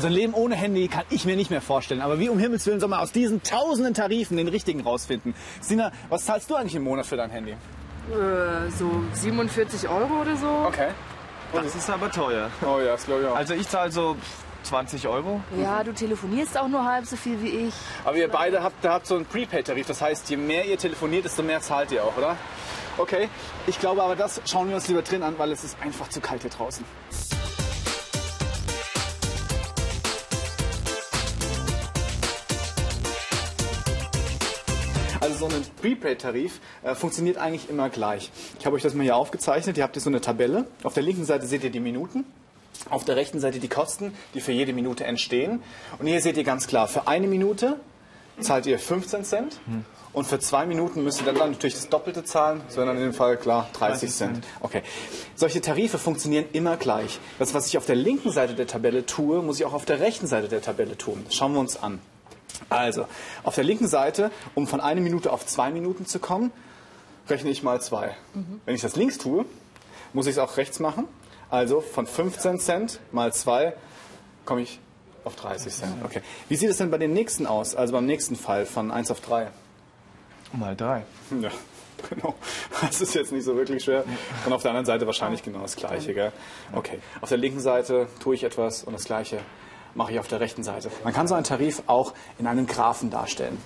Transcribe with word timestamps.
Also 0.00 0.08
ein 0.08 0.14
Leben 0.14 0.32
ohne 0.32 0.54
Handy 0.54 0.88
kann 0.88 1.04
ich 1.10 1.26
mir 1.26 1.36
nicht 1.36 1.50
mehr 1.50 1.60
vorstellen. 1.60 2.00
Aber 2.00 2.18
wie 2.18 2.30
um 2.30 2.38
Himmels 2.38 2.64
Willen 2.64 2.80
soll 2.80 2.88
man 2.88 3.00
aus 3.00 3.12
diesen 3.12 3.42
tausenden 3.42 3.92
Tarifen 3.92 4.38
den 4.38 4.48
richtigen 4.48 4.80
rausfinden? 4.80 5.34
Sina, 5.60 5.92
was 6.08 6.24
zahlst 6.24 6.48
du 6.48 6.54
eigentlich 6.54 6.74
im 6.74 6.84
Monat 6.84 7.04
für 7.04 7.18
dein 7.18 7.28
Handy? 7.28 7.50
Äh, 7.50 8.70
so 8.78 8.90
47 9.12 9.90
Euro 9.90 10.22
oder 10.22 10.34
so. 10.38 10.48
Okay. 10.66 10.88
Das 11.52 11.74
ist 11.74 11.90
aber 11.90 12.10
teuer. 12.10 12.48
Oh 12.62 12.78
ja, 12.78 12.92
das 12.92 13.04
glaube 13.04 13.24
ich 13.24 13.28
auch. 13.28 13.36
Also 13.36 13.52
ich 13.52 13.68
zahle 13.68 13.92
so 13.92 14.16
20 14.62 15.06
Euro. 15.06 15.42
Ja, 15.60 15.84
du 15.84 15.92
telefonierst 15.92 16.58
auch 16.58 16.68
nur 16.68 16.82
halb 16.82 17.04
so 17.04 17.16
viel 17.16 17.42
wie 17.42 17.68
ich. 17.68 17.74
Aber 18.06 18.16
ihr 18.16 18.28
beide 18.28 18.62
habt, 18.62 18.82
habt 18.86 19.06
so 19.06 19.16
einen 19.16 19.26
Prepaid-Tarif. 19.26 19.86
Das 19.86 20.00
heißt, 20.00 20.30
je 20.30 20.38
mehr 20.38 20.64
ihr 20.64 20.78
telefoniert, 20.78 21.26
desto 21.26 21.42
mehr 21.42 21.60
zahlt 21.60 21.92
ihr 21.92 22.04
auch, 22.04 22.16
oder? 22.16 22.38
Okay. 22.96 23.28
Ich 23.66 23.78
glaube 23.78 24.02
aber, 24.02 24.16
das 24.16 24.40
schauen 24.46 24.70
wir 24.70 24.76
uns 24.76 24.88
lieber 24.88 25.02
drin 25.02 25.22
an, 25.22 25.34
weil 25.36 25.52
es 25.52 25.62
ist 25.62 25.76
einfach 25.82 26.08
zu 26.08 26.22
kalt 26.22 26.40
hier 26.40 26.50
draußen. 26.50 26.86
Also 35.20 35.48
so 35.48 35.54
ein 35.54 35.62
Prepaid-Tarif 35.80 36.60
äh, 36.82 36.94
funktioniert 36.94 37.36
eigentlich 37.36 37.68
immer 37.68 37.90
gleich. 37.90 38.30
Ich 38.58 38.64
habe 38.66 38.76
euch 38.76 38.82
das 38.82 38.94
mal 38.94 39.02
hier 39.02 39.16
aufgezeichnet. 39.16 39.76
Ihr 39.76 39.84
habt 39.84 39.94
hier 39.94 40.02
so 40.02 40.08
eine 40.10 40.20
Tabelle. 40.20 40.64
Auf 40.82 40.94
der 40.94 41.02
linken 41.02 41.24
Seite 41.24 41.46
seht 41.46 41.62
ihr 41.62 41.70
die 41.70 41.80
Minuten. 41.80 42.24
Auf 42.88 43.04
der 43.04 43.16
rechten 43.16 43.40
Seite 43.40 43.58
die 43.60 43.68
Kosten, 43.68 44.14
die 44.34 44.40
für 44.40 44.52
jede 44.52 44.72
Minute 44.72 45.04
entstehen. 45.04 45.62
Und 45.98 46.06
hier 46.06 46.20
seht 46.22 46.38
ihr 46.38 46.44
ganz 46.44 46.66
klar, 46.66 46.88
für 46.88 47.06
eine 47.06 47.26
Minute 47.26 47.78
zahlt 48.40 48.64
ihr 48.64 48.78
15 48.78 49.24
Cent. 49.24 49.60
Und 50.12 50.26
für 50.26 50.40
zwei 50.40 50.64
Minuten 50.66 51.04
müsst 51.04 51.20
ihr 51.20 51.26
dann 51.32 51.50
natürlich 51.50 51.74
das 51.74 51.88
Doppelte 51.88 52.24
zahlen, 52.24 52.62
sondern 52.68 52.96
in 52.96 53.02
dem 53.02 53.12
Fall 53.12 53.36
klar 53.36 53.68
30 53.74 54.10
Cent. 54.10 54.46
Okay. 54.60 54.82
Solche 55.36 55.60
Tarife 55.60 55.98
funktionieren 55.98 56.46
immer 56.52 56.76
gleich. 56.78 57.20
Das, 57.38 57.52
was 57.52 57.66
ich 57.68 57.76
auf 57.76 57.86
der 57.86 57.96
linken 57.96 58.32
Seite 58.32 58.54
der 58.54 58.66
Tabelle 58.66 59.04
tue, 59.04 59.42
muss 59.42 59.60
ich 59.60 59.66
auch 59.66 59.74
auf 59.74 59.84
der 59.84 60.00
rechten 60.00 60.26
Seite 60.26 60.48
der 60.48 60.62
Tabelle 60.62 60.96
tun. 60.96 61.22
Das 61.26 61.34
schauen 61.34 61.52
wir 61.52 61.60
uns 61.60 61.80
an. 61.80 62.00
Also, 62.68 63.06
auf 63.42 63.54
der 63.54 63.64
linken 63.64 63.88
Seite, 63.88 64.30
um 64.54 64.66
von 64.66 64.80
einer 64.80 65.00
Minute 65.00 65.32
auf 65.32 65.46
zwei 65.46 65.70
Minuten 65.70 66.06
zu 66.06 66.18
kommen, 66.18 66.52
rechne 67.28 67.50
ich 67.50 67.62
mal 67.62 67.80
zwei. 67.80 68.16
Wenn 68.64 68.74
ich 68.74 68.80
das 68.80 68.96
links 68.96 69.18
tue, 69.18 69.44
muss 70.12 70.26
ich 70.26 70.32
es 70.32 70.38
auch 70.38 70.56
rechts 70.56 70.80
machen. 70.80 71.06
Also 71.50 71.80
von 71.80 72.06
15 72.06 72.58
Cent 72.60 73.00
mal 73.12 73.32
zwei 73.32 73.74
komme 74.44 74.62
ich 74.62 74.80
auf 75.24 75.36
30 75.36 75.72
Cent. 75.72 75.92
Okay. 76.04 76.22
Wie 76.48 76.56
sieht 76.56 76.70
es 76.70 76.78
denn 76.78 76.90
bei 76.90 76.98
den 76.98 77.12
nächsten 77.12 77.46
aus? 77.46 77.74
Also 77.74 77.92
beim 77.92 78.06
nächsten 78.06 78.36
Fall 78.36 78.66
von 78.66 78.90
1 78.90 79.10
auf 79.10 79.20
3? 79.20 79.48
Mal 80.52 80.74
drei. 80.74 81.04
Ja, 81.40 81.50
genau. 82.10 82.34
Das 82.80 83.00
ist 83.00 83.14
jetzt 83.14 83.30
nicht 83.32 83.44
so 83.44 83.56
wirklich 83.56 83.84
schwer. 83.84 84.04
Und 84.46 84.52
auf 84.52 84.62
der 84.62 84.72
anderen 84.72 84.86
Seite 84.86 85.06
wahrscheinlich 85.06 85.42
genau 85.42 85.60
das 85.60 85.76
Gleiche. 85.76 86.14
Gell? 86.14 86.32
Okay. 86.72 86.98
Auf 87.20 87.28
der 87.28 87.38
linken 87.38 87.60
Seite 87.60 88.08
tue 88.20 88.34
ich 88.34 88.44
etwas 88.44 88.82
und 88.82 88.92
das 88.92 89.04
Gleiche 89.04 89.38
mache 89.94 90.12
ich 90.12 90.18
auf 90.18 90.28
der 90.28 90.40
rechten 90.40 90.62
Seite. 90.62 90.90
Man 91.04 91.12
kann 91.12 91.28
so 91.28 91.34
einen 91.34 91.44
Tarif 91.44 91.82
auch 91.86 92.14
in 92.38 92.46
einem 92.46 92.66
Graphen 92.66 93.10
darstellen. 93.10 93.58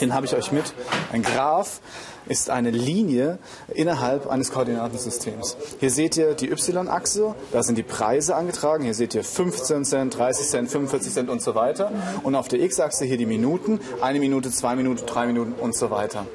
Den 0.00 0.12
habe 0.12 0.26
ich 0.26 0.34
euch 0.34 0.52
mit. 0.52 0.74
Ein 1.12 1.22
Graph 1.22 1.80
ist 2.26 2.50
eine 2.50 2.70
Linie 2.70 3.38
innerhalb 3.72 4.26
eines 4.26 4.52
Koordinatensystems. 4.52 5.56
Hier 5.80 5.90
seht 5.90 6.16
ihr 6.18 6.34
die 6.34 6.50
Y-Achse, 6.50 7.34
da 7.52 7.62
sind 7.62 7.78
die 7.78 7.82
Preise 7.82 8.36
angetragen. 8.36 8.84
Hier 8.84 8.94
seht 8.94 9.14
ihr 9.14 9.24
15 9.24 9.86
Cent, 9.86 10.18
30 10.18 10.46
Cent, 10.46 10.70
45 10.70 11.12
Cent 11.12 11.30
und 11.30 11.40
so 11.40 11.54
weiter. 11.54 11.90
Und 12.22 12.34
auf 12.34 12.48
der 12.48 12.60
X-Achse 12.60 13.06
hier 13.06 13.16
die 13.16 13.26
Minuten, 13.26 13.80
eine 14.02 14.20
Minute, 14.20 14.50
zwei 14.50 14.76
Minuten, 14.76 15.06
drei 15.06 15.26
Minuten 15.26 15.54
und 15.54 15.74
so 15.74 15.90
weiter. 15.90 16.26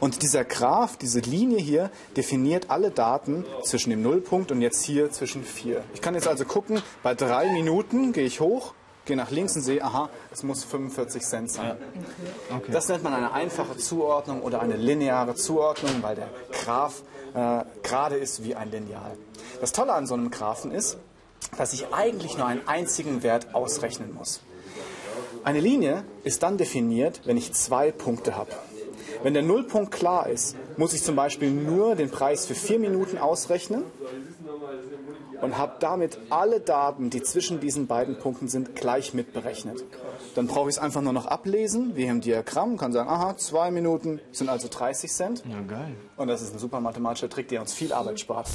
Und 0.00 0.22
dieser 0.22 0.44
Graph, 0.44 0.96
diese 0.96 1.20
Linie 1.20 1.58
hier, 1.58 1.90
definiert 2.16 2.70
alle 2.70 2.90
Daten 2.90 3.44
zwischen 3.62 3.90
dem 3.90 4.02
Nullpunkt 4.02 4.52
und 4.52 4.60
jetzt 4.60 4.84
hier 4.84 5.10
zwischen 5.10 5.44
4. 5.44 5.82
Ich 5.94 6.00
kann 6.00 6.14
jetzt 6.14 6.28
also 6.28 6.44
gucken, 6.44 6.82
bei 7.02 7.14
drei 7.14 7.52
Minuten 7.52 8.12
gehe 8.12 8.24
ich 8.24 8.40
hoch, 8.40 8.74
gehe 9.04 9.16
nach 9.16 9.30
links 9.30 9.56
und 9.56 9.62
sehe, 9.62 9.82
aha, 9.82 10.10
es 10.32 10.42
muss 10.42 10.64
45 10.64 11.22
Cent 11.22 11.50
sein. 11.50 11.76
Okay. 12.54 12.72
Das 12.72 12.88
nennt 12.88 13.04
man 13.04 13.14
eine 13.14 13.32
einfache 13.32 13.76
Zuordnung 13.76 14.42
oder 14.42 14.60
eine 14.60 14.76
lineare 14.76 15.34
Zuordnung, 15.34 16.02
weil 16.02 16.16
der 16.16 16.28
Graph 16.52 17.02
äh, 17.34 17.64
gerade 17.82 18.16
ist 18.16 18.42
wie 18.44 18.54
ein 18.54 18.70
Lineal. 18.70 19.16
Das 19.60 19.72
Tolle 19.72 19.92
an 19.92 20.06
so 20.06 20.14
einem 20.14 20.30
Graphen 20.30 20.72
ist, 20.72 20.98
dass 21.56 21.72
ich 21.72 21.92
eigentlich 21.92 22.36
nur 22.36 22.46
einen 22.46 22.66
einzigen 22.66 23.22
Wert 23.22 23.54
ausrechnen 23.54 24.12
muss. 24.14 24.40
Eine 25.44 25.60
Linie 25.60 26.02
ist 26.24 26.42
dann 26.42 26.58
definiert, 26.58 27.20
wenn 27.24 27.36
ich 27.36 27.52
zwei 27.52 27.92
Punkte 27.92 28.36
habe. 28.36 28.50
Wenn 29.26 29.34
der 29.34 29.42
Nullpunkt 29.42 29.90
klar 29.90 30.28
ist, 30.28 30.54
muss 30.76 30.92
ich 30.92 31.02
zum 31.02 31.16
Beispiel 31.16 31.50
nur 31.50 31.96
den 31.96 32.12
Preis 32.12 32.46
für 32.46 32.54
vier 32.54 32.78
Minuten 32.78 33.18
ausrechnen 33.18 33.82
und 35.42 35.58
habe 35.58 35.72
damit 35.80 36.16
alle 36.30 36.60
Daten, 36.60 37.10
die 37.10 37.20
zwischen 37.24 37.58
diesen 37.58 37.88
beiden 37.88 38.20
Punkten 38.20 38.46
sind, 38.46 38.76
gleich 38.76 39.14
mitberechnet. 39.14 39.84
Dann 40.36 40.46
brauche 40.46 40.68
ich 40.68 40.76
es 40.76 40.78
einfach 40.80 41.00
nur 41.00 41.12
noch 41.12 41.26
ablesen, 41.26 41.96
wie 41.96 42.04
im 42.04 42.20
Diagramm, 42.20 42.76
kann 42.76 42.92
sagen, 42.92 43.08
aha, 43.08 43.36
zwei 43.36 43.72
Minuten 43.72 44.20
sind 44.30 44.48
also 44.48 44.68
30 44.70 45.12
Cent. 45.12 45.42
Ja, 45.44 45.60
geil. 45.60 45.96
Und 46.16 46.28
das 46.28 46.40
ist 46.40 46.54
ein 46.54 46.60
super 46.60 46.78
mathematischer 46.78 47.28
Trick, 47.28 47.48
der 47.48 47.62
uns 47.62 47.74
viel 47.74 47.92
Arbeit 47.92 48.20
spart. 48.20 48.46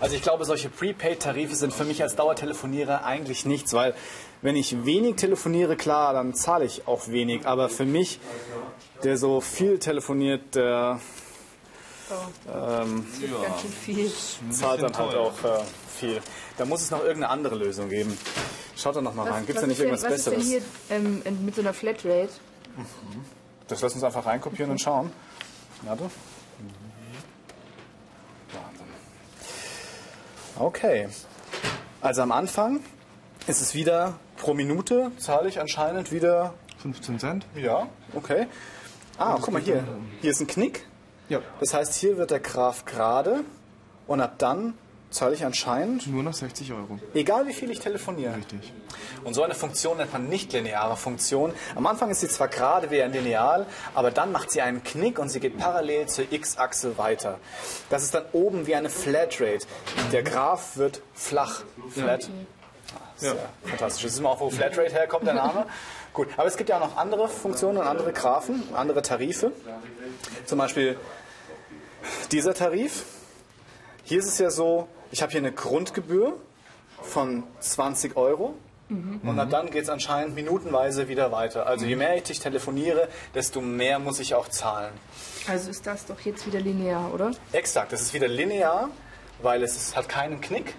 Also 0.00 0.14
ich 0.14 0.22
glaube, 0.22 0.44
solche 0.44 0.68
Prepaid-Tarife 0.68 1.54
sind 1.54 1.72
für 1.72 1.84
mich 1.84 2.02
als 2.02 2.16
Dauertelefonierer 2.16 3.04
eigentlich 3.04 3.46
nichts, 3.46 3.72
weil 3.72 3.94
wenn 4.42 4.56
ich 4.56 4.84
wenig 4.84 5.16
telefoniere, 5.16 5.76
klar, 5.76 6.12
dann 6.12 6.34
zahle 6.34 6.64
ich 6.64 6.86
auch 6.86 7.08
wenig. 7.08 7.46
Aber 7.46 7.68
für 7.68 7.86
mich, 7.86 8.20
der 9.04 9.16
so 9.16 9.40
viel 9.40 9.78
telefoniert, 9.78 10.54
der 10.54 11.00
ähm, 12.52 13.06
Ganz 13.42 13.60
schön 13.62 13.72
viel. 13.72 14.12
zahlt 14.52 14.82
dann 14.82 14.96
halt 14.96 15.14
auch 15.16 15.42
äh, 15.44 15.62
viel. 15.98 16.20
Da 16.56 16.64
muss 16.64 16.82
es 16.82 16.90
noch 16.90 17.00
irgendeine 17.00 17.30
andere 17.30 17.56
Lösung 17.56 17.88
geben. 17.88 18.16
Schaut 18.76 18.94
da 18.96 19.00
noch 19.00 19.14
mal 19.14 19.28
rein. 19.28 19.46
Gibt 19.46 19.56
es 19.56 19.62
da 19.62 19.66
nicht 19.66 19.78
ist 19.78 19.82
denn- 19.82 19.88
irgendwas 19.90 20.10
was 20.10 20.18
ist 20.18 20.26
denn 20.26 20.34
Besseres? 20.34 20.62
hier 20.88 20.96
ähm, 20.96 21.44
mit 21.44 21.54
so 21.54 21.62
einer 21.62 21.74
Flatrate? 21.74 22.28
Das 23.66 23.80
lassen 23.80 23.96
uns 23.96 24.04
einfach 24.04 24.26
reinkopieren 24.26 24.70
und 24.70 24.80
schauen. 24.80 25.10
Warte. 25.82 26.10
Okay. 30.58 31.08
Also 32.00 32.22
am 32.22 32.32
Anfang 32.32 32.80
ist 33.46 33.60
es 33.60 33.74
wieder 33.74 34.14
pro 34.36 34.54
Minute, 34.54 35.12
zahle 35.18 35.48
ich 35.48 35.60
anscheinend 35.60 36.12
wieder. 36.12 36.54
15 36.78 37.18
Cent? 37.18 37.46
Ja, 37.54 37.88
okay. 38.14 38.46
Ah, 39.18 39.36
guck 39.40 39.52
mal 39.52 39.60
hier. 39.60 39.84
Hier 40.20 40.30
ist 40.30 40.40
ein 40.40 40.46
Knick. 40.46 40.86
Ja. 41.28 41.40
Das 41.60 41.74
heißt, 41.74 41.94
hier 41.94 42.16
wird 42.16 42.30
der 42.30 42.40
Graph 42.40 42.84
gerade 42.84 43.40
und 44.06 44.20
ab 44.20 44.34
dann 44.38 44.74
zahle 45.10 45.34
ich 45.34 45.44
anscheinend, 45.44 46.06
Nur 46.06 46.22
noch 46.22 46.34
60 46.34 46.72
Euro. 46.72 46.98
egal 47.14 47.46
wie 47.46 47.52
viel 47.52 47.70
ich 47.70 47.80
telefoniere. 47.80 48.36
Richtig. 48.36 48.72
Und 49.24 49.34
so 49.34 49.42
eine 49.42 49.54
Funktion 49.54 49.96
nennt 49.96 50.12
man 50.12 50.28
nicht-lineare 50.28 50.96
Funktion. 50.96 51.52
Am 51.74 51.86
Anfang 51.86 52.10
ist 52.10 52.20
sie 52.20 52.28
zwar 52.28 52.48
gerade 52.48 52.90
wie 52.90 53.02
ein 53.02 53.12
Lineal, 53.12 53.66
aber 53.94 54.10
dann 54.10 54.32
macht 54.32 54.50
sie 54.50 54.60
einen 54.60 54.82
Knick 54.84 55.18
und 55.18 55.28
sie 55.28 55.40
geht 55.40 55.58
parallel 55.58 56.06
zur 56.06 56.30
x-Achse 56.30 56.98
weiter. 56.98 57.38
Das 57.88 58.02
ist 58.02 58.14
dann 58.14 58.24
oben 58.32 58.66
wie 58.66 58.74
eine 58.74 58.90
Flatrate. 58.90 59.66
Der 60.12 60.22
Graph 60.22 60.76
wird 60.76 61.00
flach. 61.14 61.62
Flat. 61.90 62.28
Ja. 63.20 63.34
Fantastisch. 63.64 64.02
Das 64.02 64.12
ist 64.12 64.18
immer 64.18 64.30
auch, 64.30 64.40
wo 64.40 64.50
Flatrate 64.50 64.92
herkommt, 64.92 65.26
der 65.26 65.34
Name. 65.34 65.66
Gut, 66.12 66.28
aber 66.36 66.46
es 66.48 66.56
gibt 66.56 66.68
ja 66.68 66.76
auch 66.76 66.80
noch 66.88 66.96
andere 66.96 67.28
Funktionen 67.28 67.78
und 67.78 67.86
andere 67.86 68.12
Graphen, 68.12 68.62
andere 68.74 69.02
Tarife. 69.02 69.52
Zum 70.44 70.58
Beispiel 70.58 70.98
dieser 72.32 72.54
Tarif. 72.54 73.04
Hier 74.04 74.18
ist 74.20 74.26
es 74.28 74.38
ja 74.38 74.50
so, 74.50 74.86
ich 75.10 75.22
habe 75.22 75.32
hier 75.32 75.40
eine 75.40 75.52
Grundgebühr 75.52 76.34
von 77.02 77.44
20 77.60 78.16
Euro. 78.16 78.54
Und 78.88 79.40
ab 79.40 79.50
dann 79.50 79.70
geht 79.70 79.82
es 79.82 79.88
anscheinend 79.88 80.36
minutenweise 80.36 81.08
wieder 81.08 81.32
weiter. 81.32 81.66
Also 81.66 81.86
je 81.86 81.96
mehr 81.96 82.16
ich 82.16 82.22
dich 82.22 82.38
telefoniere, 82.38 83.08
desto 83.34 83.60
mehr 83.60 83.98
muss 83.98 84.20
ich 84.20 84.36
auch 84.36 84.48
zahlen. 84.48 84.92
Also 85.48 85.70
ist 85.70 85.84
das 85.88 86.06
doch 86.06 86.20
jetzt 86.20 86.46
wieder 86.46 86.60
linear, 86.60 87.12
oder? 87.12 87.32
Exakt, 87.50 87.92
das 87.92 88.00
ist 88.00 88.14
wieder 88.14 88.28
linear, 88.28 88.88
weil 89.42 89.64
es 89.64 89.74
ist, 89.74 89.96
hat 89.96 90.08
keinen 90.08 90.40
Knick. 90.40 90.76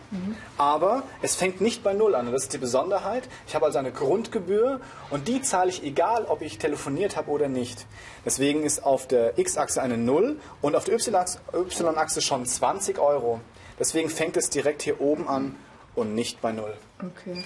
Aber 0.58 1.04
es 1.22 1.36
fängt 1.36 1.60
nicht 1.60 1.84
bei 1.84 1.92
Null 1.92 2.16
an. 2.16 2.28
Und 2.28 2.32
das 2.32 2.44
ist 2.44 2.54
die 2.54 2.60
Besonderheit. 2.60 3.28
Ich 3.46 3.56
habe 3.56 3.66
also 3.66 3.78
eine 3.78 3.92
Grundgebühr 3.92 4.80
und 5.10 5.28
die 5.28 5.42
zahle 5.42 5.70
ich 5.70 5.84
egal, 5.84 6.24
ob 6.24 6.42
ich 6.42 6.60
telefoniert 6.60 7.18
habe 7.18 7.30
oder 7.30 7.50
nicht. 7.50 7.86
Deswegen 8.24 8.64
ist 8.64 8.86
auf 8.86 9.06
der 9.06 9.38
X-Achse 9.38 9.82
eine 9.82 9.98
Null 9.98 10.40
und 10.62 10.78
auf 10.78 10.86
der 10.86 10.96
Y-Achse 10.96 12.22
schon 12.22 12.46
20 12.46 13.00
Euro. 13.00 13.42
Deswegen 13.80 14.10
fängt 14.10 14.38
es 14.38 14.50
direkt 14.50 14.82
hier 14.82 15.00
oben 15.02 15.28
an 15.28 15.56
und 15.96 16.16
nicht 16.16 16.42
bei 16.42 16.52
Null. 16.52 16.76
Okay. 17.00 17.44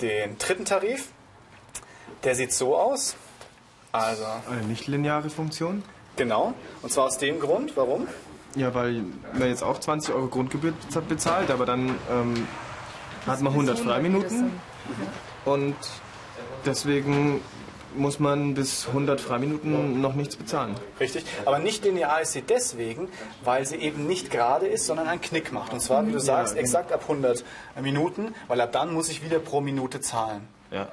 Den 0.00 0.38
dritten 0.38 0.64
Tarif, 0.64 1.08
der 2.24 2.34
sieht 2.34 2.52
so 2.52 2.76
aus. 2.76 3.16
Also, 3.92 4.24
Eine 4.50 4.62
nicht-lineare 4.66 5.30
Funktion? 5.30 5.82
genau. 6.16 6.54
Und 6.82 6.92
zwar 6.92 7.06
aus 7.06 7.18
dem 7.18 7.38
Grund, 7.40 7.76
warum? 7.76 8.06
Ja, 8.56 8.72
weil 8.74 9.04
man 9.32 9.48
jetzt 9.48 9.62
auch 9.64 9.78
20 9.80 10.14
Euro 10.14 10.28
Grundgebühr 10.28 10.72
beza- 10.88 11.00
bezahlt, 11.00 11.50
aber 11.50 11.66
dann 11.66 11.96
ähm, 12.10 12.46
hat 13.26 13.40
man 13.40 13.52
100 13.52 13.78
Freiminuten 13.80 14.52
und 15.44 15.74
deswegen 16.64 17.40
muss 17.96 18.18
man 18.18 18.54
bis 18.54 18.88
100 18.88 19.20
Freiminuten 19.20 20.00
noch 20.00 20.14
nichts 20.14 20.36
bezahlen. 20.36 20.74
Richtig. 21.00 21.24
Aber 21.44 21.58
nicht 21.58 21.84
linear 21.84 22.20
ist 22.20 22.32
sie 22.32 22.42
deswegen, 22.42 23.08
weil 23.42 23.66
sie 23.66 23.76
eben 23.76 24.06
nicht 24.06 24.30
gerade 24.30 24.66
ist, 24.66 24.86
sondern 24.86 25.08
einen 25.08 25.20
Knick 25.20 25.52
macht. 25.52 25.72
Und 25.72 25.80
zwar, 25.80 26.06
wie 26.06 26.12
du 26.12 26.20
sagst, 26.20 26.56
exakt 26.56 26.92
ab 26.92 27.02
100 27.02 27.44
Minuten, 27.80 28.34
weil 28.48 28.60
ab 28.60 28.72
dann 28.72 28.92
muss 28.92 29.08
ich 29.08 29.24
wieder 29.24 29.38
pro 29.38 29.60
Minute 29.60 30.00
zahlen. 30.00 30.48
Ja. 30.70 30.88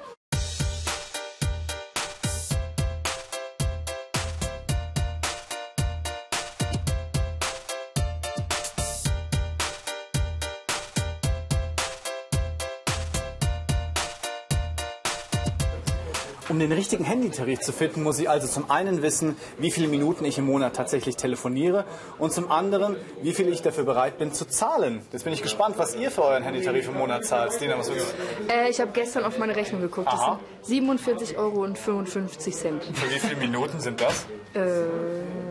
Den 16.62 16.72
richtigen 16.72 17.04
Handytarif 17.04 17.60
zu 17.60 17.72
finden, 17.74 18.04
muss 18.04 18.20
ich 18.20 18.30
also 18.30 18.48
zum 18.48 18.70
einen 18.70 19.02
wissen, 19.02 19.36
wie 19.58 19.72
viele 19.72 19.88
Minuten 19.88 20.24
ich 20.26 20.38
im 20.38 20.46
Monat 20.46 20.76
tatsächlich 20.76 21.16
telefoniere 21.16 21.86
und 22.20 22.32
zum 22.32 22.52
anderen, 22.52 22.96
wie 23.22 23.34
viel 23.34 23.48
ich 23.50 23.62
dafür 23.62 23.84
bereit 23.84 24.18
bin 24.18 24.34
zu 24.34 24.46
zahlen. 24.46 25.02
Jetzt 25.12 25.24
bin 25.24 25.34
ich 25.34 25.42
gespannt, 25.42 25.78
was 25.78 25.96
ihr 25.96 26.12
für 26.12 26.24
euren 26.24 26.44
Handytarif 26.44 26.88
im 26.88 26.98
Monat 26.98 27.26
zahlt. 27.26 27.60
Dina, 27.60 27.78
was 27.78 27.90
willst 27.92 28.14
du? 28.48 28.54
Äh, 28.54 28.70
ich 28.70 28.80
habe 28.80 28.92
gestern 28.94 29.24
auf 29.24 29.38
meine 29.38 29.56
Rechnung 29.56 29.82
geguckt. 29.82 30.08
Das 30.08 30.20
Aha. 30.20 30.40
sind 30.62 30.88
47,55 30.88 31.38
Euro. 31.38 31.64
und 31.64 31.78
55 31.78 32.56
Cent. 32.56 32.84
Für 32.84 33.14
wie 33.14 33.20
viele 33.20 33.36
Minuten 33.36 33.80
sind 33.80 34.02
das? 34.02 34.26
Äh, 34.54 34.84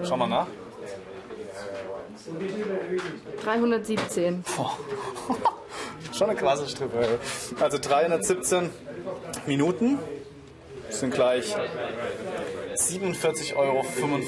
Schau 0.04 0.16
mal 0.16 0.26
nach. 0.28 0.46
317. 3.44 4.44
Schon 6.16 6.30
eine 6.30 6.38
krasse 6.38 6.68
Strippe. 6.68 7.18
Also 7.60 7.78
317 7.78 8.70
Minuten 9.46 9.98
sind 10.92 11.14
gleich 11.14 11.54
47,55 12.74 13.56
Euro. 13.56 13.84
Um 14.02 14.20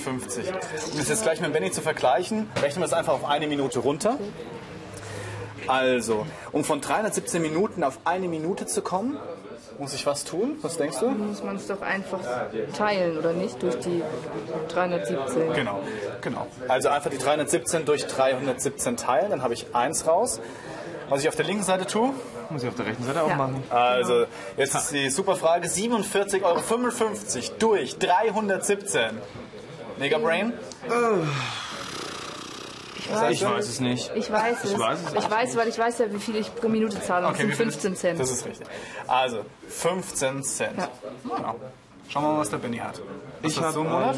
das 0.96 1.08
jetzt 1.08 1.22
gleich 1.22 1.40
mit 1.40 1.52
Benny 1.52 1.70
zu 1.70 1.80
vergleichen, 1.80 2.50
rechnen 2.60 2.82
wir 2.82 2.86
es 2.86 2.92
einfach 2.92 3.14
auf 3.14 3.24
eine 3.24 3.46
Minute 3.46 3.78
runter. 3.80 4.18
Also, 5.66 6.26
um 6.50 6.64
von 6.64 6.80
317 6.80 7.40
Minuten 7.40 7.84
auf 7.84 8.00
eine 8.04 8.28
Minute 8.28 8.66
zu 8.66 8.82
kommen, 8.82 9.16
muss 9.78 9.94
ich 9.94 10.06
was 10.06 10.24
tun? 10.24 10.58
Was 10.62 10.76
denkst 10.76 10.98
du? 10.98 11.08
Muss 11.08 11.42
man 11.42 11.56
es 11.56 11.66
doch 11.66 11.80
einfach 11.82 12.20
teilen, 12.76 13.16
oder 13.18 13.32
nicht? 13.32 13.62
Durch 13.62 13.78
die 13.78 14.02
317. 14.68 15.52
Genau, 15.54 15.80
genau. 16.20 16.46
Also 16.68 16.88
einfach 16.88 17.10
die 17.10 17.18
317 17.18 17.84
durch 17.84 18.06
317 18.06 18.96
teilen, 18.96 19.30
dann 19.30 19.42
habe 19.42 19.54
ich 19.54 19.74
1 19.74 20.06
raus. 20.06 20.40
Was 21.08 21.22
ich 21.22 21.28
auf 21.28 21.36
der 21.36 21.44
linken 21.44 21.64
Seite 21.64 21.86
tue, 21.86 22.10
Muss 22.52 22.62
ich 22.62 22.68
auf 22.68 22.74
der 22.76 22.86
rechten 22.86 23.04
Seite 23.04 23.22
auch 23.22 23.34
machen. 23.34 23.62
Also, 23.70 24.26
jetzt 24.56 24.74
ist 24.74 24.90
die 24.90 25.08
super 25.10 25.36
Frage: 25.36 25.68
47,55 25.68 26.42
Euro 26.42 26.60
durch 27.58 27.98
317. 27.98 29.18
Mega 29.98 30.18
Brain? 30.18 30.52
Ich 32.96 33.12
weiß, 33.12 33.32
Ich 33.32 33.44
weiß 33.44 33.68
es 33.68 33.80
nicht. 33.80 34.12
ich 34.14 34.30
weiß 34.30 34.64
es. 34.64 34.72
Ich 34.72 34.78
weiß 34.78 34.98
es 35.06 35.24
Ich 35.24 35.30
weiß, 35.30 35.56
weil 35.56 35.68
ich 35.68 35.78
weiß 35.78 35.98
ja, 35.98 36.12
wie 36.12 36.18
viel 36.18 36.36
ich 36.36 36.54
pro 36.54 36.68
Minute 36.68 37.00
zahle. 37.00 37.26
Das 37.28 37.36
sind 37.38 37.48
viel- 37.48 37.56
15 37.56 37.96
Cent. 37.96 38.20
Das 38.20 38.30
ist 38.30 38.46
richtig. 38.46 38.66
Also, 39.06 39.44
15 39.68 40.42
Cent. 40.44 40.78
Ja. 40.78 40.88
Genau. 41.24 41.56
Schauen 42.08 42.24
wir 42.24 42.32
mal, 42.32 42.38
was 42.40 42.50
der 42.50 42.58
Benny 42.58 42.76
hat. 42.78 43.00
Was 43.42 43.52
Ich 43.52 43.60
habe 43.60 43.72
du 43.72 43.80
im 43.80 43.88
Monat? 43.90 44.16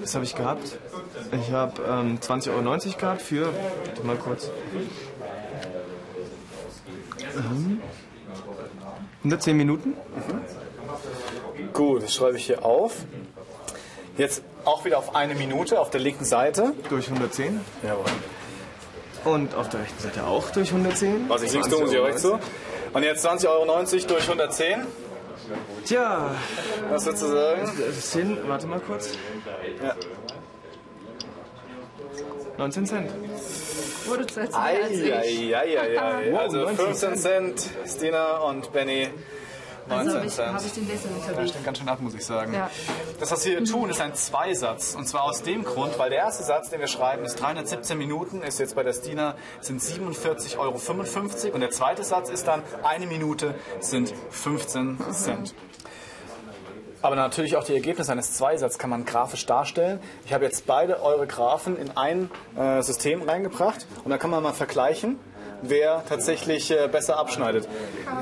Was 0.00 0.14
habe 0.14 0.24
ich 0.24 0.34
gehabt? 0.34 0.78
Ich 1.32 1.50
habe 1.52 1.82
ähm, 1.82 2.18
20,90 2.20 2.50
Euro 2.50 2.78
gehabt 2.98 3.22
für, 3.22 3.46
warte 3.86 4.02
mal 4.04 4.16
kurz, 4.16 4.50
ähm, 7.36 7.80
110 9.18 9.56
Minuten. 9.56 9.94
Gut, 11.72 12.02
das 12.02 12.14
schreibe 12.14 12.36
ich 12.36 12.46
hier 12.46 12.64
auf. 12.64 12.94
Jetzt 14.16 14.42
auch 14.64 14.84
wieder 14.84 14.98
auf 14.98 15.14
eine 15.14 15.34
Minute 15.34 15.80
auf 15.80 15.90
der 15.90 16.00
linken 16.00 16.24
Seite. 16.24 16.72
durch 16.88 17.08
110 17.08 17.60
Jawohl. 17.82 18.04
und 19.24 19.54
auf 19.54 19.68
der 19.68 19.80
rechten 19.80 20.00
Seite 20.02 20.24
auch 20.26 20.50
durch 20.50 20.68
110. 20.70 21.28
Was 21.28 21.42
ich 21.42 21.50
singst 21.50 21.72
du, 21.72 21.80
muss 21.80 21.92
ich 21.92 21.98
auch 21.98 22.04
recht 22.06 22.18
so. 22.18 22.38
Und 22.92 23.02
jetzt 23.02 23.26
20,90 23.26 23.48
Euro 23.48 23.66
durch 24.06 24.22
110. 24.22 24.86
Tja, 25.84 26.30
Was 26.90 27.04
würdest 27.04 27.22
du 27.24 27.26
sagen? 27.28 27.72
das 27.86 28.12
sind, 28.12 28.48
warte 28.48 28.66
mal 28.66 28.80
kurz, 28.80 29.10
Ja. 29.82 29.94
19 32.56 32.86
Cent. 32.86 33.10
Wurde 34.06 34.26
zuletzt 34.26 34.52
mehr 34.52 34.84
als 34.84 34.90
ich. 34.90 35.56
Eieieiei. 35.56 36.34
Also 36.44 36.58
19 36.58 36.76
15 36.76 37.16
Cent, 37.16 37.70
Stina 37.86 38.38
und 38.38 38.72
Benny. 38.72 39.08
Also 39.88 40.12
19 40.12 40.14
habe 40.16 40.26
ich, 40.26 40.32
Cent. 40.32 40.54
hab 40.54 40.64
ich 40.64 40.72
den 40.72 41.34
Tarif. 41.34 41.48
stimmt 41.50 41.64
ganz 41.64 41.78
schön 41.78 41.88
ab, 41.88 42.00
muss 42.00 42.14
ich 42.14 42.24
sagen. 42.24 42.54
Ja. 42.54 42.70
Das, 43.20 43.30
was 43.30 43.44
wir 43.44 43.58
hier 43.58 43.64
tun, 43.64 43.90
ist 43.90 44.00
ein 44.00 44.14
Zweisatz. 44.14 44.94
Und 44.94 45.06
zwar 45.06 45.24
aus 45.24 45.42
dem 45.42 45.64
Grund, 45.64 45.98
weil 45.98 46.10
der 46.10 46.20
erste 46.20 46.42
Satz, 46.42 46.70
den 46.70 46.80
wir 46.80 46.86
schreiben, 46.88 47.24
ist 47.24 47.40
317 47.40 47.98
Minuten, 47.98 48.42
ist 48.42 48.58
jetzt 48.58 48.74
bei 48.74 48.82
der 48.82 48.94
Stina, 48.94 49.36
sind 49.60 49.80
47,55 49.80 50.58
Euro. 50.58 51.54
Und 51.54 51.60
der 51.60 51.70
zweite 51.70 52.02
Satz 52.02 52.30
ist 52.30 52.46
dann, 52.46 52.62
eine 52.82 53.06
Minute 53.06 53.54
sind 53.80 54.14
15 54.30 54.98
Cent. 55.12 55.54
Aber 57.04 57.16
natürlich 57.16 57.54
auch 57.58 57.64
die 57.64 57.74
Ergebnisse 57.74 58.12
eines 58.12 58.32
Zweisatzes 58.32 58.78
kann 58.78 58.88
man 58.88 59.04
grafisch 59.04 59.44
darstellen. 59.44 60.00
Ich 60.24 60.32
habe 60.32 60.46
jetzt 60.46 60.64
beide 60.64 61.02
eure 61.02 61.26
Graphen 61.26 61.76
in 61.76 61.94
ein 61.98 62.30
äh, 62.56 62.80
System 62.80 63.20
reingebracht 63.20 63.86
und 64.04 64.10
da 64.10 64.16
kann 64.16 64.30
man 64.30 64.42
mal 64.42 64.54
vergleichen, 64.54 65.18
wer 65.60 66.02
tatsächlich 66.08 66.70
äh, 66.70 66.88
besser 66.90 67.18
abschneidet. 67.18 67.68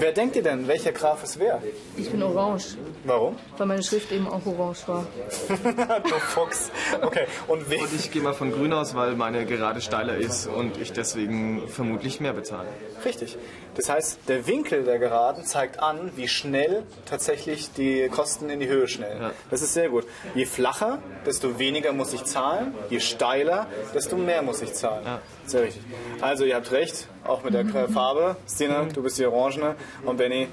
Wer 0.01 0.11
denkt 0.11 0.35
ihr 0.35 0.43
denn, 0.43 0.67
welcher 0.67 0.91
Graph 0.91 1.23
es 1.23 1.39
wäre? 1.39 1.63
Ich 1.97 2.11
bin 2.11 2.25
orange, 2.25 2.77
Warum? 3.05 3.37
weil 3.59 3.67
meine 3.67 3.83
Schrift 3.83 4.13
eben 4.13 4.29
auch 4.29 4.45
orange 4.47 4.87
war. 4.87 5.07
du 6.03 6.15
Fuchs. 6.15 6.71
Okay, 7.01 7.27
und 7.49 7.69
wen? 7.69 7.81
Und 7.81 7.95
ich 7.95 8.11
gehe 8.11 8.23
mal 8.23 8.35
von 8.35 8.53
grün 8.53 8.73
aus, 8.73 8.95
weil 8.95 9.15
meine 9.15 9.45
gerade 9.47 9.81
steiler 9.81 10.17
ist 10.17 10.47
und 10.47 10.77
ich 10.79 10.93
deswegen 10.93 11.69
vermutlich 11.69 12.21
mehr 12.21 12.33
bezahle. 12.33 12.69
Richtig. 13.05 13.37
Das 13.75 13.89
heißt, 13.89 14.21
der 14.29 14.47
Winkel 14.47 14.85
der 14.85 14.99
Geraden 14.99 15.45
zeigt 15.45 15.81
an, 15.81 16.13
wie 16.17 16.29
schnell 16.29 16.85
tatsächlich 17.07 17.73
die 17.73 18.09
Kosten 18.09 18.51
in 18.51 18.61
die 18.61 18.69
Höhe 18.69 18.87
schnellen. 18.87 19.21
Ja. 19.21 19.31
Das 19.51 19.63
ist 19.63 19.75
sehr 19.75 19.89
gut. 19.89 20.07
Je 20.35 20.45
flacher, 20.45 20.99
desto 21.27 21.59
weniger 21.59 21.93
muss 21.93 22.13
ich 22.13 22.25
zahlen. 22.25 22.75
Je 22.91 23.01
steiler, 23.01 23.67
desto 23.95 24.17
mehr 24.17 24.43
muss 24.43 24.63
ich 24.63 24.75
zahlen. 24.75 25.05
Ja. 25.05 25.21
Sehr 25.47 25.63
richtig. 25.63 25.83
Also 26.21 26.45
ihr 26.45 26.57
habt 26.57 26.71
recht, 26.73 27.09
auch 27.27 27.43
mit 27.43 27.55
der 27.55 27.89
Farbe. 27.89 28.37
Stina, 28.49 28.85
du 28.85 29.03
bist 29.03 29.19
die 29.19 29.27
Orangene 29.27 29.77
und 30.05 30.17
Benny, 30.17 30.49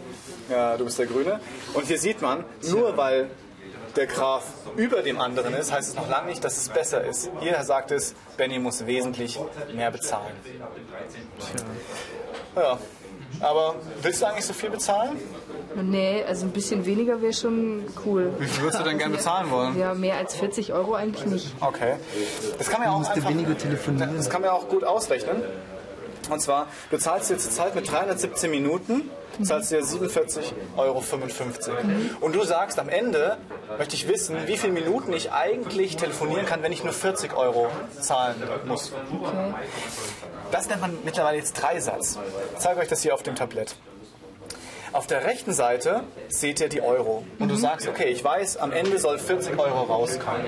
ja, 0.49 0.77
du 0.77 0.85
bist 0.85 0.99
der 0.99 1.07
Grüne. 1.07 1.39
Und 1.73 1.85
hier 1.85 1.97
sieht 1.97 2.21
man, 2.21 2.43
nur 2.69 2.97
weil 2.97 3.29
der 3.95 4.07
Graph 4.07 4.45
über 4.75 5.01
dem 5.01 5.19
anderen 5.19 5.53
ist, 5.55 5.71
heißt 5.71 5.89
es 5.89 5.95
noch 5.95 6.09
lange 6.09 6.27
nicht, 6.27 6.43
dass 6.43 6.57
es 6.57 6.69
besser 6.69 7.03
ist. 7.03 7.31
Hier 7.39 7.61
sagt 7.63 7.91
es, 7.91 8.13
Benny 8.37 8.59
muss 8.59 8.85
wesentlich 8.85 9.39
mehr 9.73 9.91
bezahlen. 9.91 10.33
Ja. 12.55 12.77
Aber 13.41 13.75
willst 14.01 14.21
du 14.21 14.25
eigentlich 14.25 14.45
so 14.45 14.53
viel 14.53 14.69
bezahlen? 14.69 15.17
Nee, 15.75 16.23
also 16.27 16.45
ein 16.45 16.51
bisschen 16.51 16.85
weniger 16.85 17.21
wäre 17.21 17.31
schon 17.31 17.85
cool. 18.05 18.33
Wie 18.39 18.47
viel 18.47 18.63
würdest 18.63 18.79
du 18.81 18.83
denn 18.83 18.97
gerne 18.97 19.15
bezahlen 19.15 19.49
wollen? 19.51 19.77
Ja, 19.77 19.93
mehr 19.93 20.17
als 20.17 20.35
40 20.35 20.73
Euro 20.73 20.95
eigentlich 20.95 21.25
nicht. 21.25 21.53
Okay. 21.61 21.95
Das 22.57 22.69
kann 22.69 22.81
man 22.81 22.89
ja 22.89 22.95
auch 22.95 23.07
einfach, 23.07 23.29
weniger 23.29 23.57
telefonieren. 23.57 24.17
Das 24.17 24.29
kann 24.29 24.41
man 24.41 24.49
ja 24.49 24.55
auch 24.55 24.67
gut 24.67 24.83
ausrechnen. 24.83 25.43
Und 26.29 26.41
zwar, 26.41 26.67
du 26.91 26.97
zahlst 26.97 27.29
jetzt 27.29 27.53
Zeit 27.53 27.75
mit 27.75 27.89
317 27.91 28.51
Minuten, 28.51 29.09
zahlst 29.41 29.71
dir 29.71 29.81
47,55 29.81 30.41
Euro. 30.77 31.03
Und 32.19 32.35
du 32.35 32.43
sagst, 32.43 32.79
am 32.79 32.89
Ende 32.89 33.37
möchte 33.77 33.95
ich 33.95 34.07
wissen, 34.07 34.35
wie 34.47 34.57
viele 34.57 34.73
Minuten 34.73 35.13
ich 35.13 35.31
eigentlich 35.31 35.95
telefonieren 35.95 36.45
kann, 36.45 36.61
wenn 36.63 36.71
ich 36.71 36.83
nur 36.83 36.93
40 36.93 37.35
Euro 37.35 37.67
zahlen 37.99 38.35
muss. 38.65 38.91
Okay. 39.21 39.53
Das 40.51 40.67
nennt 40.67 40.81
man 40.81 40.97
mittlerweile 41.05 41.37
jetzt 41.37 41.53
Dreisatz. 41.53 42.17
Ich 42.53 42.59
zeige 42.59 42.79
euch 42.79 42.87
das 42.87 43.01
hier 43.01 43.13
auf 43.13 43.23
dem 43.23 43.35
Tablett. 43.35 43.75
Auf 44.91 45.05
der 45.05 45.23
rechten 45.25 45.53
Seite 45.53 46.03
seht 46.29 46.59
ihr 46.59 46.69
die 46.69 46.81
Euro. 46.81 47.23
Und 47.37 47.49
du 47.49 47.55
sagst, 47.55 47.87
okay, 47.87 48.09
ich 48.09 48.23
weiß, 48.23 48.57
am 48.57 48.71
Ende 48.71 48.97
soll 48.97 49.19
40 49.19 49.59
Euro 49.59 49.83
rauskommen. 49.83 50.41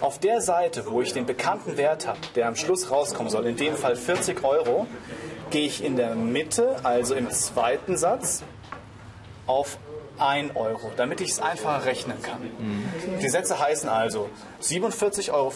Auf 0.00 0.18
der 0.18 0.40
Seite, 0.40 0.84
wo 0.88 1.00
ich 1.00 1.12
den 1.12 1.26
bekannten 1.26 1.76
Wert 1.76 2.06
habe, 2.06 2.18
der 2.36 2.46
am 2.46 2.56
Schluss 2.56 2.90
rauskommen 2.90 3.30
soll, 3.30 3.46
in 3.46 3.56
dem 3.56 3.74
Fall 3.74 3.96
40 3.96 4.44
Euro, 4.44 4.86
gehe 5.50 5.66
ich 5.66 5.82
in 5.82 5.96
der 5.96 6.14
Mitte, 6.14 6.76
also 6.84 7.14
im 7.14 7.30
zweiten 7.30 7.96
Satz, 7.96 8.44
auf 9.46 9.78
1 10.18 10.54
Euro, 10.54 10.92
damit 10.96 11.20
ich 11.20 11.32
es 11.32 11.40
einfacher 11.40 11.84
rechnen 11.84 12.22
kann. 12.22 12.38
Die 13.20 13.28
Sätze 13.28 13.58
heißen 13.58 13.88
also 13.88 14.30
47,55 14.62 15.32
Euro, 15.32 15.52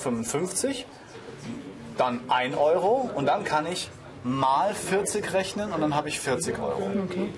dann 1.96 2.20
1 2.28 2.56
Euro 2.56 3.10
und 3.14 3.26
dann 3.26 3.44
kann 3.44 3.66
ich 3.66 3.90
mal 4.24 4.74
40 4.74 5.32
rechnen 5.32 5.72
und 5.72 5.80
dann 5.80 5.94
habe 5.94 6.08
ich 6.08 6.20
40 6.20 6.58
Euro. 6.58 6.90
Okay. 7.04 7.28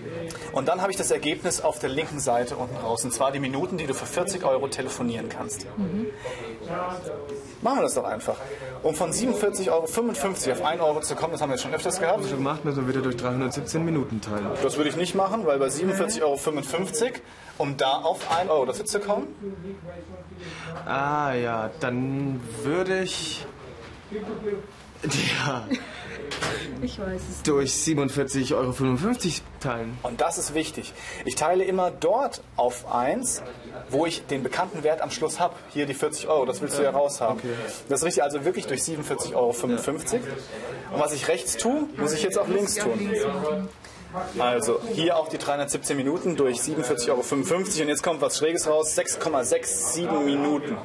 Und 0.52 0.68
dann 0.68 0.80
habe 0.80 0.90
ich 0.90 0.96
das 0.96 1.10
Ergebnis 1.10 1.60
auf 1.60 1.78
der 1.78 1.90
linken 1.90 2.20
Seite 2.20 2.56
unten 2.56 2.76
raus. 2.76 3.04
Und 3.04 3.12
zwar 3.12 3.32
die 3.32 3.40
Minuten, 3.40 3.78
die 3.78 3.86
du 3.86 3.94
für 3.94 4.06
40 4.06 4.44
Euro 4.44 4.68
telefonieren 4.68 5.28
kannst. 5.28 5.66
Mhm. 5.76 6.06
Machen 7.62 7.78
wir 7.78 7.82
das 7.82 7.94
doch 7.94 8.04
einfach. 8.04 8.36
Um 8.82 8.94
von 8.94 9.12
47,55 9.12 9.68
Euro 9.70 9.82
auf 9.82 10.64
1 10.64 10.80
Euro 10.80 11.00
zu 11.00 11.14
kommen, 11.14 11.32
das 11.32 11.42
haben 11.42 11.50
wir 11.50 11.54
jetzt 11.54 11.62
schon 11.62 11.74
öfters 11.74 12.00
gehabt. 12.00 12.22
Also 12.22 12.36
macht 12.36 12.64
man 12.64 12.74
so 12.74 12.88
wieder 12.88 13.00
durch 13.00 13.16
317 13.16 13.84
Minuten 13.84 14.20
teilen. 14.20 14.46
Das 14.62 14.76
würde 14.76 14.88
ich 14.88 14.96
nicht 14.96 15.14
machen, 15.14 15.44
weil 15.44 15.58
bei 15.58 15.66
47,55 15.66 16.22
Euro, 16.22 17.14
um 17.58 17.76
da 17.76 17.92
auf 17.96 18.30
1 18.30 18.50
Euro 18.50 18.64
dafür 18.64 18.86
zu 18.86 19.00
kommen. 19.00 19.26
Ah 20.86 21.34
ja, 21.34 21.70
dann 21.80 22.40
würde 22.62 23.02
ich. 23.02 23.46
Ja. 25.02 25.66
Ich 26.90 26.98
weiß 26.98 27.20
es. 27.30 27.42
Durch 27.42 27.70
47,55 27.70 28.54
Euro 28.54 28.72
teilen. 29.60 29.96
Und 30.02 30.20
das 30.20 30.38
ist 30.38 30.54
wichtig. 30.54 30.92
Ich 31.24 31.36
teile 31.36 31.64
immer 31.64 31.90
dort 31.90 32.42
auf 32.56 32.92
1, 32.92 33.42
wo 33.90 34.06
ich 34.06 34.26
den 34.26 34.42
bekannten 34.42 34.82
Wert 34.82 35.00
am 35.00 35.10
Schluss 35.10 35.38
habe. 35.38 35.54
Hier 35.72 35.86
die 35.86 35.94
40 35.94 36.26
Euro, 36.28 36.46
das 36.46 36.60
willst 36.60 36.78
du 36.78 36.82
ja 36.82 36.90
raushaben. 36.90 37.38
Okay. 37.38 37.54
Das 37.88 38.00
ist 38.00 38.06
richtig, 38.06 38.22
also 38.24 38.44
wirklich 38.44 38.66
durch 38.66 38.80
47,55 38.80 39.34
Euro. 39.34 39.54
Und 40.92 41.00
was 41.00 41.12
ich 41.12 41.28
rechts 41.28 41.56
tue, 41.56 41.86
muss 41.96 42.12
ich 42.12 42.22
jetzt 42.22 42.38
auch 42.38 42.48
links 42.48 42.74
tun. 42.74 43.68
Also 44.38 44.80
hier 44.92 45.16
auch 45.16 45.28
die 45.28 45.38
317 45.38 45.96
Minuten 45.96 46.36
durch 46.36 46.58
47,55 46.58 47.10
Euro. 47.10 47.20
Und 47.20 47.88
jetzt 47.88 48.02
kommt 48.02 48.20
was 48.20 48.36
Schräges 48.38 48.66
raus, 48.66 48.98
6,67 48.98 50.10
Minuten. 50.24 50.76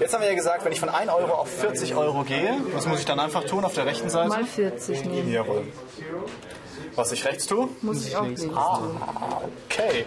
Jetzt 0.00 0.14
haben 0.14 0.22
wir 0.22 0.28
ja 0.28 0.34
gesagt, 0.34 0.64
wenn 0.64 0.72
ich 0.72 0.80
von 0.80 0.88
1 0.88 1.08
Euro 1.10 1.34
auf 1.34 1.48
40 1.48 1.94
Euro 1.94 2.24
gehe, 2.24 2.56
was 2.74 2.86
muss 2.86 2.98
ich 3.00 3.06
dann 3.06 3.20
einfach 3.20 3.44
tun 3.44 3.64
auf 3.64 3.74
der 3.74 3.86
rechten 3.86 4.10
Seite? 4.10 4.30
Mal 4.30 4.44
40 4.44 5.04
nehmen. 5.04 5.32
Jawohl. 5.32 5.62
Was 6.94 7.12
ich 7.12 7.24
rechts 7.24 7.46
tue? 7.46 7.68
Muss 7.82 8.06
ich 8.06 8.16
auch 8.16 8.24
links 8.24 8.42
tun. 8.42 8.56
Ah, 8.56 8.80
okay. 9.66 10.06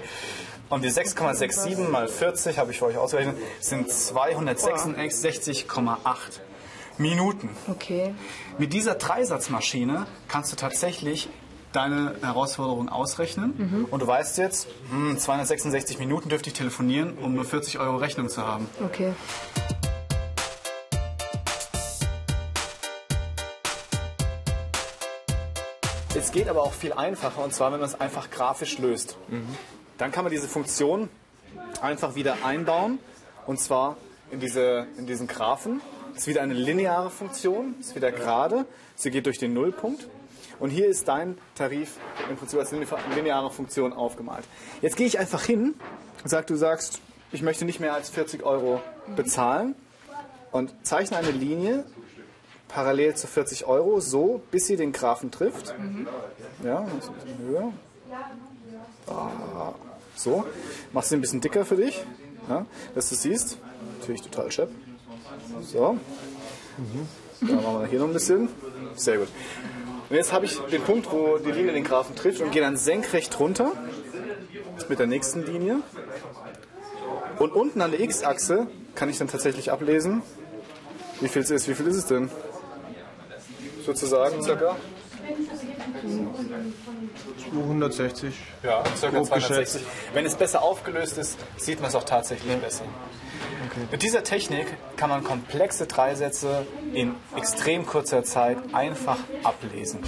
Und 0.69 0.83
die 0.83 0.89
6,67 0.89 1.89
mal 1.89 2.07
40, 2.07 2.57
habe 2.57 2.71
ich 2.71 2.79
für 2.79 2.85
euch 2.85 2.97
ausgerechnet, 2.97 3.35
sind 3.59 3.89
266,8. 3.89 5.97
Minuten. 7.01 7.50
Okay. 7.67 8.13
Mit 8.58 8.74
dieser 8.74 8.96
Dreisatzmaschine 8.96 10.05
kannst 10.27 10.51
du 10.51 10.55
tatsächlich 10.55 11.29
deine 11.72 12.15
Herausforderung 12.22 12.89
ausrechnen 12.89 13.53
mhm. 13.58 13.86
und 13.86 14.01
du 14.01 14.08
weißt 14.08 14.38
jetzt, 14.38 14.67
hm, 14.89 15.17
266 15.17 16.00
Minuten 16.00 16.29
dürfte 16.29 16.50
ich 16.50 16.53
telefonieren, 16.53 17.17
um 17.17 17.34
nur 17.34 17.46
40 17.46 17.79
Euro 17.79 17.98
Rechnung 17.98 18.29
zu 18.29 18.46
haben. 18.46 18.70
Okay. 18.84 19.13
Es 26.13 26.31
geht 26.31 26.50
aber 26.50 26.62
auch 26.62 26.74
viel 26.74 26.93
einfacher 26.93 27.43
und 27.43 27.53
zwar, 27.53 27.72
wenn 27.72 27.79
man 27.79 27.89
es 27.89 28.00
einfach 28.00 28.29
grafisch 28.29 28.77
löst. 28.77 29.17
Mhm. 29.29 29.48
Dann 29.98 30.12
kann 30.12 30.24
man 30.24 30.31
diese 30.31 30.48
Funktion 30.48 31.10
einfach 31.81 32.15
wieder 32.15 32.38
einbauen 32.43 33.00
und 33.48 33.60
zwar 33.60 33.98
in, 34.29 34.39
diese, 34.39 34.88
in 34.98 35.08
diesen 35.08 35.27
Graphen 35.27 35.81
ist 36.21 36.27
wieder 36.27 36.43
eine 36.43 36.53
lineare 36.53 37.09
Funktion, 37.09 37.73
ist 37.79 37.95
wieder 37.95 38.11
gerade. 38.11 38.65
Sie 38.95 39.09
geht 39.09 39.25
durch 39.25 39.39
den 39.39 39.53
Nullpunkt. 39.53 40.07
Und 40.59 40.69
hier 40.69 40.87
ist 40.87 41.07
dein 41.07 41.35
Tarif 41.55 41.97
im 42.29 42.37
Prinzip 42.37 42.59
als 42.59 42.71
lineare 42.71 43.49
Funktion 43.49 43.91
aufgemalt. 43.91 44.45
Jetzt 44.83 44.97
gehe 44.97 45.07
ich 45.07 45.17
einfach 45.17 45.43
hin 45.43 45.73
und 46.23 46.29
sage, 46.29 46.45
du 46.45 46.55
sagst, 46.57 47.01
ich 47.31 47.41
möchte 47.41 47.65
nicht 47.65 47.79
mehr 47.79 47.95
als 47.95 48.11
40 48.11 48.43
Euro 48.43 48.81
bezahlen 49.15 49.73
und 50.51 50.71
zeichne 50.83 51.17
eine 51.17 51.31
Linie 51.31 51.85
parallel 52.67 53.15
zu 53.15 53.25
40 53.25 53.65
Euro, 53.65 53.99
so 53.99 54.43
bis 54.51 54.67
sie 54.67 54.75
den 54.75 54.91
Graphen 54.91 55.31
trifft. 55.31 55.73
Mhm. 55.79 56.07
Ja, 56.63 56.81
ein 56.81 56.99
bisschen 56.99 57.47
höher. 57.47 57.73
Ah, 59.07 59.73
so. 60.15 60.45
Machst 60.93 61.09
du 61.09 61.15
ein 61.15 61.21
bisschen 61.21 61.41
dicker 61.41 61.65
für 61.65 61.77
dich, 61.77 62.05
ja, 62.47 62.67
dass 62.93 63.09
du 63.09 63.15
siehst. 63.15 63.57
Natürlich 63.99 64.21
total 64.21 64.51
schepp. 64.51 64.69
So. 65.62 65.98
Mhm. 66.77 67.08
Dann 67.41 67.55
machen 67.55 67.81
wir 67.81 67.88
hier 67.88 68.00
noch 68.00 68.08
ein 68.08 68.13
bisschen. 68.13 68.50
Sehr 68.96 69.17
gut. 69.17 69.27
Und 70.10 70.15
jetzt 70.15 70.34
habe 70.34 70.46
ich 70.46 70.60
den 70.60 70.81
Punkt, 70.81 71.12
wo 71.12 71.38
die 71.38 71.51
Linie 71.51 71.74
den 71.74 71.84
Graphen 71.84 72.15
trifft 72.15 72.41
und 72.41 72.51
gehe 72.51 72.62
dann 72.62 72.77
senkrecht 72.77 73.39
runter 73.39 73.72
mit 74.89 75.00
der 75.00 75.08
nächsten 75.08 75.46
Linie. 75.46 75.79
Und 77.39 77.53
unten 77.53 77.81
an 77.81 77.91
der 77.91 78.01
X-Achse 78.01 78.67
kann 78.93 79.10
ich 79.10 79.17
dann 79.17 79.27
tatsächlich 79.27 79.72
ablesen, 79.72 80.22
wie 81.22 81.27
viel 81.27 81.41
es 81.41 81.50
ist. 81.50 81.67
Wie 81.67 81.74
viel 81.74 81.88
ist 81.88 81.96
es 81.96 82.05
denn? 82.05 82.29
Sozusagen 83.86 84.43
circa? 84.43 84.75
260. 87.51 88.34
Ja, 88.63 88.84
circa 88.98 89.24
260. 89.24 89.81
Wenn 90.13 90.25
es 90.25 90.36
besser 90.36 90.62
aufgelöst 90.62 91.17
ist, 91.17 91.38
sieht 91.58 91.79
man 91.79 91.89
es 91.89 91.96
auch 91.96 92.03
tatsächlich 92.03 92.55
besser. 92.58 92.86
Okay. 93.71 93.87
Mit 93.89 94.03
dieser 94.03 94.21
Technik 94.21 94.67
kann 94.97 95.09
man 95.09 95.23
komplexe 95.23 95.87
Dreisätze 95.87 96.67
in 96.93 97.15
extrem 97.37 97.85
kurzer 97.85 98.21
Zeit 98.25 98.57
einfach 98.73 99.17
ablesen. 99.43 99.99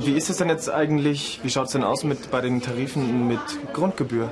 Wie 0.00 0.12
ist 0.12 0.28
es 0.28 0.36
denn 0.36 0.50
jetzt 0.50 0.68
eigentlich, 0.68 1.40
wie 1.42 1.48
schaut 1.48 1.66
es 1.66 1.72
denn 1.72 1.84
aus 1.84 2.04
mit, 2.04 2.30
bei 2.30 2.42
den 2.42 2.60
Tarifen 2.60 3.28
mit 3.28 3.40
Grundgebühr? 3.72 4.30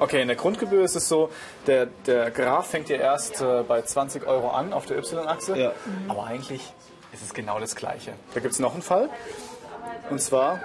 Okay, 0.00 0.22
in 0.22 0.28
der 0.28 0.36
Grundgebühr 0.36 0.84
ist 0.84 0.94
es 0.94 1.08
so, 1.08 1.30
der, 1.66 1.86
der 2.06 2.30
Graph 2.30 2.68
fängt 2.68 2.88
ja 2.88 2.96
erst 2.96 3.40
äh, 3.40 3.64
bei 3.66 3.82
20 3.82 4.26
Euro 4.26 4.50
an 4.50 4.72
auf 4.72 4.86
der 4.86 4.98
Y-Achse, 4.98 5.58
ja. 5.58 5.72
aber 6.06 6.24
eigentlich 6.24 6.72
ist 7.12 7.22
es 7.22 7.34
genau 7.34 7.58
das 7.58 7.74
Gleiche. 7.74 8.12
Da 8.32 8.40
gibt 8.40 8.52
es 8.54 8.60
noch 8.60 8.74
einen 8.74 8.82
Fall, 8.82 9.08
und 10.10 10.20
zwar 10.20 10.60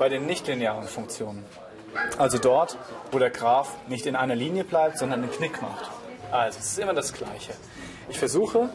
bei 0.00 0.08
den 0.08 0.26
nichtlinearen 0.26 0.88
Funktionen. 0.88 1.44
Also 2.18 2.38
dort, 2.38 2.76
wo 3.12 3.18
der 3.18 3.30
Graph 3.30 3.72
nicht 3.88 4.06
in 4.06 4.16
einer 4.16 4.34
Linie 4.34 4.64
bleibt, 4.64 4.98
sondern 4.98 5.22
einen 5.22 5.30
Knick 5.30 5.62
macht. 5.62 5.90
Also 6.32 6.58
es 6.58 6.72
ist 6.72 6.78
immer 6.78 6.92
das 6.92 7.12
Gleiche. 7.12 7.52
Ich 8.08 8.18
versuche 8.18 8.68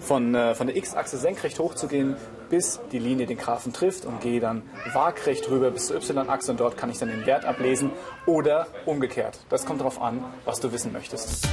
von, 0.00 0.34
äh, 0.34 0.54
von 0.54 0.66
der 0.66 0.76
X-Achse 0.76 1.18
senkrecht 1.18 1.58
hochzugehen, 1.58 2.16
bis 2.48 2.80
die 2.92 2.98
Linie 2.98 3.26
den 3.26 3.38
Graphen 3.38 3.72
trifft 3.72 4.04
und 4.04 4.20
gehe 4.20 4.40
dann 4.40 4.62
waagrecht 4.92 5.50
rüber 5.50 5.70
bis 5.70 5.86
zur 5.86 5.96
Y-Achse 5.96 6.50
und 6.50 6.60
dort 6.60 6.76
kann 6.76 6.90
ich 6.90 6.98
dann 6.98 7.08
den 7.08 7.26
Wert 7.26 7.44
ablesen 7.44 7.90
oder 8.26 8.66
umgekehrt. 8.84 9.38
Das 9.48 9.66
kommt 9.66 9.80
darauf 9.80 10.00
an, 10.00 10.24
was 10.44 10.60
du 10.60 10.72
wissen 10.72 10.92
möchtest. 10.92 11.46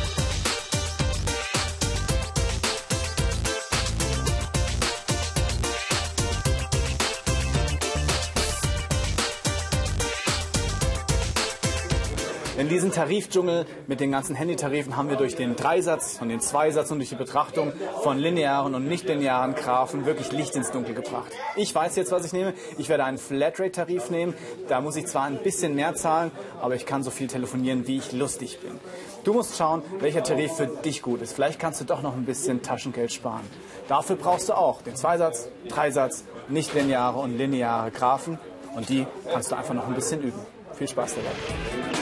In 12.64 12.70
diesem 12.70 12.94
Tarifdschungel 12.94 13.66
mit 13.88 14.00
den 14.00 14.10
ganzen 14.10 14.38
Handytarifen 14.38 14.96
haben 14.96 15.10
wir 15.10 15.18
durch 15.18 15.36
den 15.36 15.58
Dreisatz 15.58 16.20
und 16.22 16.30
den 16.30 16.40
Zweisatz 16.40 16.92
und 16.92 17.00
durch 17.00 17.10
die 17.10 17.16
Betrachtung 17.16 17.74
von 18.04 18.18
linearen 18.18 18.74
und 18.74 18.88
nicht-linearen 18.88 19.54
Graphen 19.54 20.06
wirklich 20.06 20.32
Licht 20.32 20.56
ins 20.56 20.72
Dunkel 20.72 20.96
gebracht. 20.96 21.30
Ich 21.58 21.76
weiß 21.76 21.98
jetzt, 21.98 22.14
was 22.14 22.26
ich 22.26 22.32
nehme. 22.32 22.54
Ich 22.78 22.88
werde 22.88 23.04
einen 23.04 23.18
Flatrate-Tarif 23.18 24.10
nehmen. 24.10 24.34
Da 24.70 24.80
muss 24.80 24.96
ich 24.96 25.08
zwar 25.08 25.26
ein 25.26 25.40
bisschen 25.40 25.76
mehr 25.76 25.94
zahlen, 25.96 26.32
aber 26.62 26.76
ich 26.76 26.86
kann 26.86 27.04
so 27.04 27.12
viel 27.12 27.28
telefonieren, 27.28 27.86
wie 27.86 27.98
ich 27.98 28.14
lustig 28.14 28.60
bin. 28.62 28.80
Du 29.26 29.34
musst 29.34 29.58
schauen, 29.58 29.82
welcher 30.00 30.24
Tarif 30.24 30.54
für 30.54 30.68
dich 30.68 31.02
gut 31.02 31.22
ist. 31.22 31.34
Vielleicht 31.34 31.60
kannst 31.60 31.82
du 31.82 31.86
doch 31.86 32.02
noch 32.02 32.16
ein 32.16 32.24
bisschen 32.24 32.62
Taschengeld 32.62 33.12
sparen. 33.12 33.46
Dafür 33.90 34.16
brauchst 34.16 34.48
du 34.48 34.54
auch 34.54 34.82
den 34.82 34.96
Zweisatz, 34.96 35.50
Dreisatz, 35.68 36.24
nicht-lineare 36.48 37.20
und 37.20 37.38
lineare 37.38 37.92
Graphen. 37.92 38.40
Und 38.74 38.88
die 38.88 39.06
kannst 39.30 39.52
du 39.52 39.58
einfach 39.58 39.74
noch 39.74 39.86
ein 39.86 39.96
bisschen 39.96 40.22
üben. 40.22 40.40
Viel 40.76 40.88
Spaß 40.88 41.16
dabei. 41.16 41.93